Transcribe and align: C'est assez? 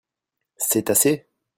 C'est 0.57 0.89
assez? 0.89 1.27